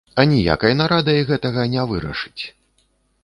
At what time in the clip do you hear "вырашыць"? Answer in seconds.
1.91-2.43